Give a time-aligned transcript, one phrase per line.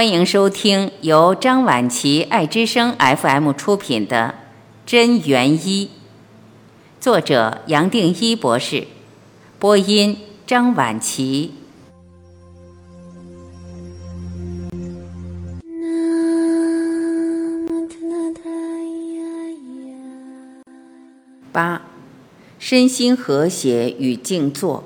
[0.00, 4.34] 欢迎收听由张晚琪爱之声 FM 出品的
[4.90, 5.86] 《真元一》，
[6.98, 8.86] 作者杨定一博士，
[9.58, 10.16] 播音
[10.46, 11.52] 张晚琪。
[21.52, 21.82] 八，
[22.58, 24.84] 身心和谐与静坐。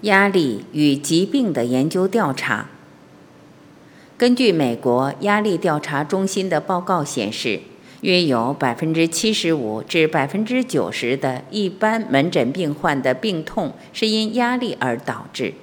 [0.00, 2.70] 压力与疾病的研究调查。
[4.16, 7.60] 根据美国压力调查中心的报告显示，
[8.02, 15.54] 约有百分之七十五至百分之九十的一般门诊病患的病痛是因压力而导致。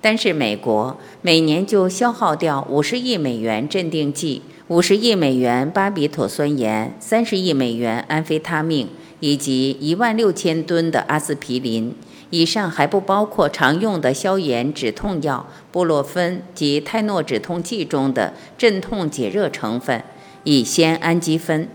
[0.00, 11.92] 但是，美国每年就消耗掉五十亿美元镇定剂、五十亿美元巴比妥酸盐、三十亿美元安非他命以及一万六千吨的阿司匹林。
[12.30, 20.02] 以上还不包括常用的消炎止痛药布洛芬及泰诺止痛剂中的镇痛解热成分
[20.44, 21.68] 乙酰氨基酚。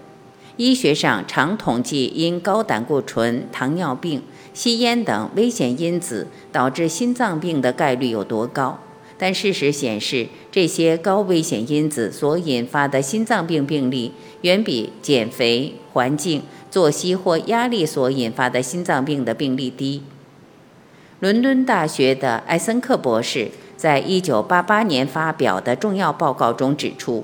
[0.57, 4.21] 医学上常统计因高胆固醇、糖尿病、
[4.53, 8.77] 吸烟等危险因子导致心脏病的概率有多高，
[9.17, 14.11] 但事实显示，这些高危险因子所引发的心脏病病例
[14.41, 20.03] 远比减肥、环境、作息或压力所引发的心脏病的病例低。
[21.21, 27.23] 伦敦大学的艾森克博士在一九八八年发表的重要报告中指出，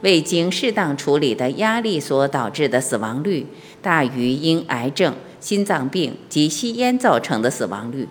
[0.00, 3.46] 未经适当处理的压力所导致的死亡率
[3.82, 8.08] 大于因癌症、心脏病及吸烟造成的死亡率。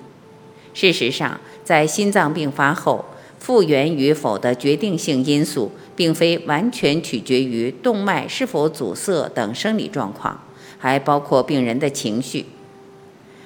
[0.75, 3.03] 事实上，在心脏病发后
[3.39, 10.39] 复原与否的决定性因素，并非完全取决于动脉是否阻塞等生理状况，
[10.77, 12.45] 还包括病人的情绪。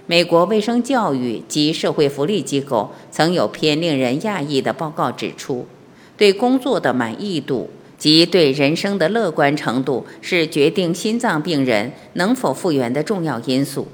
[0.09, 5.67] 美国卫生教育及社会福利机构曾有篇令人讶异的报告指出，
[6.15, 13.89] 对工作的满意度及对人生的乐观程度是决定心脏病人能否复原的重要因素。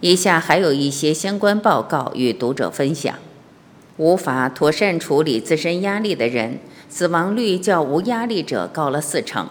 [0.00, 3.14] 以下还有一些相关报告与读者分享：
[3.96, 6.58] 无法妥善处理自身压力的人，
[6.90, 9.48] 死亡率较无压力者高了四成。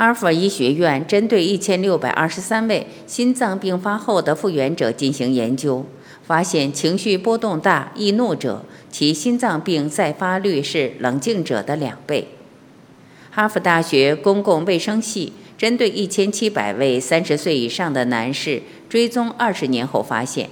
[0.00, 5.84] 哈佛医学院针对一千六百二十三位心脏病发后的复原者进行研究，
[6.22, 12.28] 发现情绪波动大、易怒者，其心脏病再发率是冷静者的两倍。
[13.30, 20.48] 哈佛大学公共卫生系针对一千七百位三十岁以上的男士追踪二十年后发现。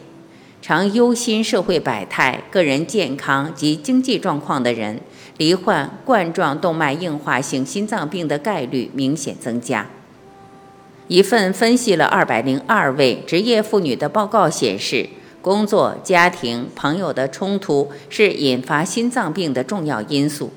[0.60, 5.00] 常忧心社会百态、个人健康及经济状况的人，
[5.36, 9.86] 罹患冠状动脉硬化性心脏病的概率明显增加。
[11.06, 15.08] 一份分析了二百零二位职业妇女的报告显示，
[15.40, 20.50] 工作、家庭、朋友的冲突是引发心脏病的重要因素。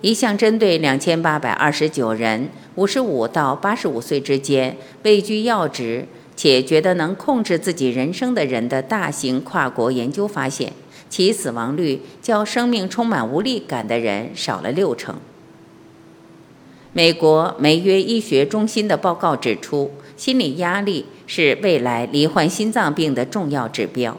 [0.00, 6.06] 一项针对两千八百二十九人（五十五到八十五岁之间）位居要职。
[6.38, 10.72] 且觉得能控制自己人生的人的大型跨国研究发现，
[11.10, 15.16] 其死亡率较生命充满无力感的人少了六成。
[16.92, 24.16] 美国梅约医学中心的报告指出，心理压力是未来罹患心脏病的重要指标。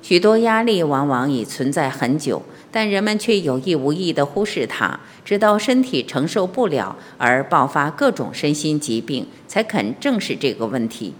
[0.00, 11.14] 许多压力往往已存在很久，但人们却有意无意地忽视它，直到身体承受不了而爆发各种身心疾病，才肯正视这个问题。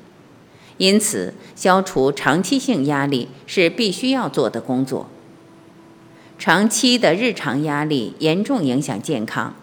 [0.79, 5.09] 因此，消除长期性压力是必须要做的工作。
[6.39, 9.55] 长期的日常压力严重影响健康。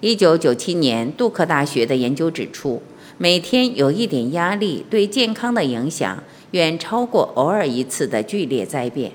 [0.00, 2.82] 一九九七年，杜克大学的研究指出，
[3.18, 6.22] 每天有一点压力对健康的影响。
[6.54, 9.10] 远超过偶尔一次的剧烈灾变，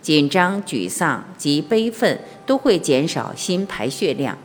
[0.00, 4.38] 紧张、沮丧及悲愤都会减少心排血量。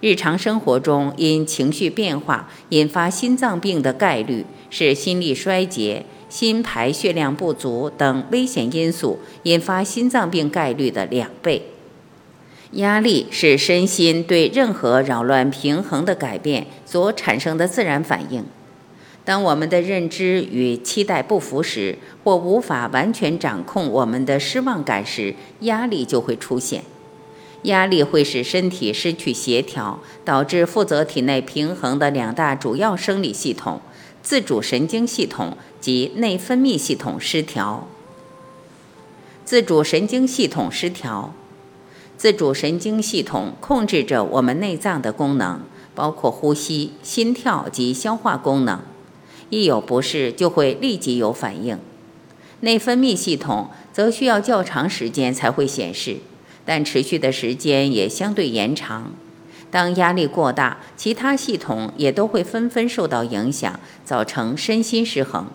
[0.00, 11.62] 日常生活中因情绪变化引发心脏病的概率是心力衰竭、心排血量不足等危险因素引发心脏病概率的两倍。
[12.72, 18.44] 压力是身心对任何扰乱平衡的改变所产生的自然反应。
[19.26, 26.84] 当我们的认知与期待不符时，或无法完全掌控我们的失望感时，压力就会出现。
[27.62, 33.80] 压力会使身体失去协调，导致负责体内平衡的两大主要生理系统——
[34.22, 37.88] 自主神经系统及内分泌系统失调。
[39.44, 41.34] 自主神经系统失调，
[42.16, 45.62] 自主神经系统控制着我们内脏的功能，
[45.96, 48.80] 包括呼吸、心跳及消化功能。
[49.50, 51.78] 一有不适，就会立即有反应。
[52.60, 56.16] 内分泌系统则需要较长时间才会显示，
[56.64, 59.12] 但持续的时间也相对延长。
[59.70, 65.46] 当压力过大，其他系统也都会纷纷受到影响，造成身心失衡。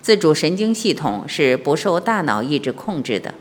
[0.00, 3.34] 自主神经系统是不受大脑意志控制的，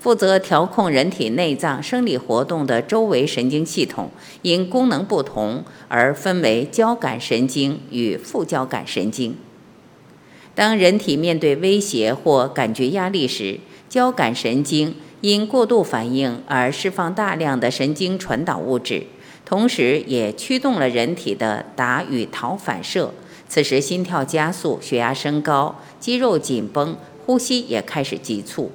[0.00, 4.10] 负责调控人体内脏生理活动的周围神经系统，
[4.40, 9.36] 因功能不同而分为交感神经与副交感神经。
[10.54, 13.60] 当人体面对威胁或感觉压力时，
[13.90, 19.02] 交感神经因过度反应而释放大量的神经传导物质。
[19.44, 23.12] 同时，也驱动了人体的打与逃反射。
[23.46, 26.96] 此时，心跳加速，血压升高，肌肉紧绷，
[27.26, 28.72] 呼吸也开始急促。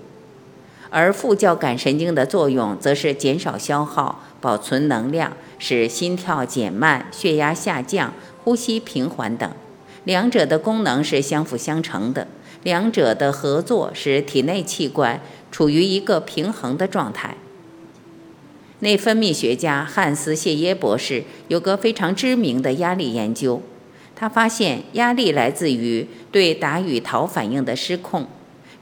[0.90, 9.50] 而副交感神经的作用，则是减少消耗、保存能量，使心跳减慢、血压下降、呼吸平缓等。
[10.04, 12.28] 两者的功能是相辅相成的，
[12.64, 15.20] 两者的合作使体内器官
[15.52, 17.36] 处于一个平衡的状态。
[18.80, 23.62] 内分泌学家汉斯·谢耶博士有个非常知名的压力研究，
[24.16, 28.28] 他发现压力来自于对打与逃反应的失控，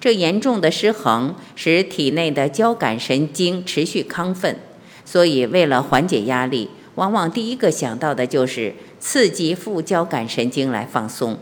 [0.03, 4.59] 这严重的失衡使体内的交感神经持续亢奋，
[5.05, 11.39] 所以为了缓解压力，往往第一个想到的就是刺激副交感神经来放松。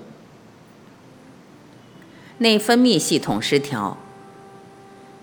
[2.38, 3.98] 内分泌系统失调，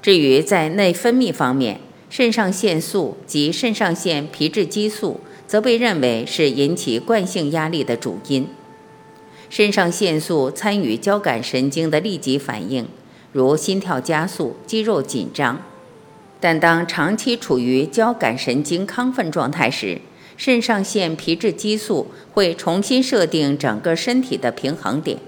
[0.02, 1.78] 至于在内分泌方面。
[2.10, 8.48] 肾上腺素及肾上腺皮质激素则被认为是引起惯性压力的主因。
[9.48, 12.88] 肾上腺素参与交感神经的立即反应，
[13.32, 15.60] 如心跳加速、肌肉紧张。
[16.40, 20.00] 但当长期处于交感神经亢奋状态时，
[20.36, 25.18] 肾上腺皮质激素会重新设定整个身体的平衡点。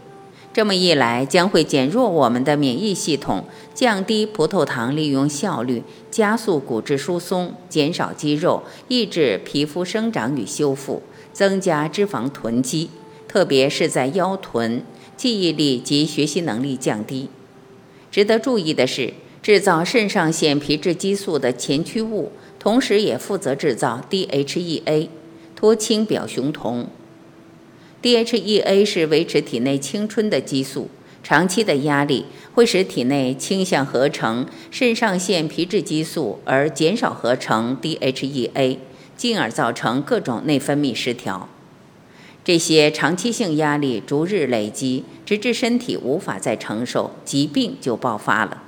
[0.53, 3.45] 这么一来，将会减弱我们的免疫系统，
[3.75, 12.91] 降低葡萄糖利用效率，加速骨质疏松，减少肌肉，抑制皮肤生长与修复，增加脂肪囤积，
[13.29, 14.83] 特别是在腰臀，
[15.17, 17.29] 记忆力及学习能力降低。
[18.11, 25.09] 值得注意的是，制造肾上腺皮质激素的前驱物，同时也负责制造 DHEA，
[25.55, 26.89] 脱氢表雄酮。
[28.03, 30.89] DHEA 是维持体内青春的激素，
[31.23, 32.25] 长期的压力
[32.55, 38.79] 会使体内倾向合成肾上腺皮质激素，而减少合成 DHEA，
[39.17, 41.49] 进而造成各种内分泌失调。
[42.43, 48.63] 这些长期性压力逐日累积，直至身体无法再承受，疾病就爆发了。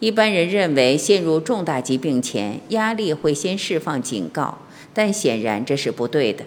[0.00, 4.58] 一般人认为，陷入重大疾病前，压力会先释放警告，
[4.94, 6.44] 但显然这是不对的。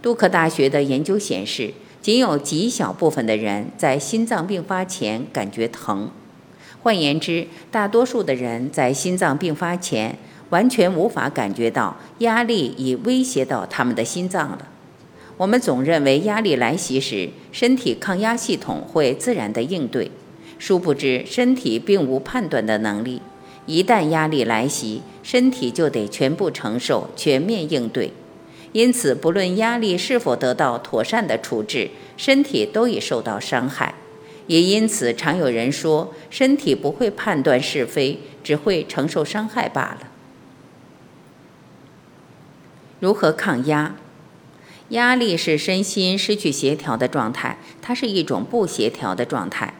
[0.00, 6.10] 杜克大学的研究显示，仅有极小部分的人在心脏病发前感觉疼。
[6.82, 10.16] 换言之，大多数的人在心脏病发前
[10.50, 14.68] 完全无法感觉到压力已威胁到他们的心脏了。
[15.42, 20.08] 我们总认为压力来袭时，身体抗压系统会自然的应对，
[20.56, 23.20] 殊不知身体并无判断的能力。
[23.66, 28.12] 一旦压力来袭，身体就得全部承受，全面应对。
[28.70, 33.96] 因此，不论压力是否得到妥善的处置，身体都已受到伤害。
[34.46, 40.08] 也因此，常有人说，身体不会判断是非，只会承受伤害罢了。
[43.00, 43.96] 如何抗压？
[44.92, 49.74] 压力是身心失去协调的状态，它是一种不协调的状态。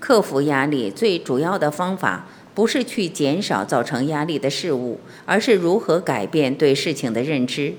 [0.00, 7.74] 克服压力最主要的方法，不是去减少造成压力的事物，而是如何改变对事情的认知。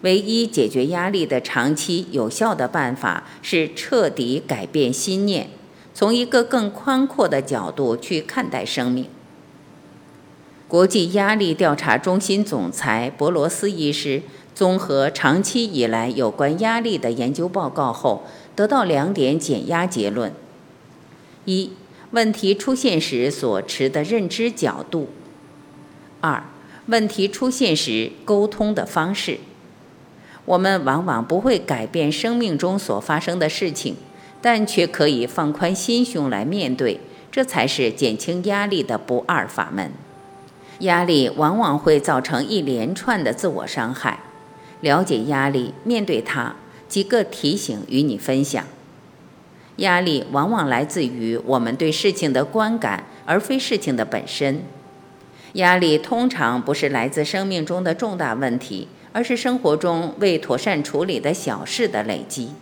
[0.00, 5.50] 唯一解决压力的长期有效的办法是彻底改变心念，
[5.92, 9.06] 从一个更宽阔的角度去看待生命。
[10.66, 14.22] 国际压力调查中心总裁博罗斯医师
[14.54, 20.32] 综合长期以来有关压力的研究报告后，得到两点减压结论：
[21.46, 21.72] 一、
[22.10, 25.06] 问题出现时所持的认知角度；
[26.20, 26.44] 二、
[26.86, 29.38] 问题出现时沟通的方式。
[30.44, 33.96] 我们往往不会改变生命中所发生的事情，
[34.42, 39.92] 但却可以放宽心胸来面对，这才是减轻压力的不二法门。
[40.80, 44.18] 压力往往会造成一连串的自我伤害。
[44.82, 46.54] 了解压力，面对它，
[46.86, 48.66] 几个提醒与你分享：
[49.76, 54.62] 压力往往来自于我们对事情的观感，而非事情的本身。
[55.54, 58.88] 压力通常不是来自生命中的重大问题。
[59.14, 62.52] 而是生活中未妥善处理的小事的累积，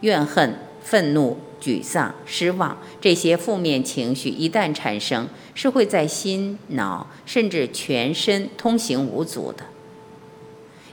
[0.00, 9.66] 怨恨、愤怒、沮丧、失望这些负面情绪一旦产生，是会在心、脑甚至全身通行无阻的。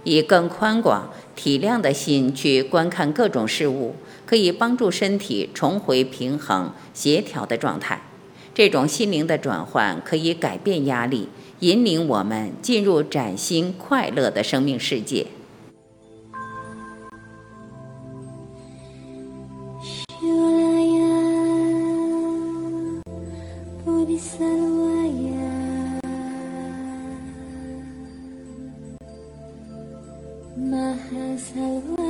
[0.04, 8.02] 以更宽广、体谅的心去观看各种事物，可以帮助身体重回平衡、协调的状态。
[8.54, 11.30] 这种心灵的转换可以改变压力，
[11.60, 15.28] 引领我们进入崭新、快乐的生命世界。
[24.42, 25.81] Maha
[30.70, 32.01] Mahasagwa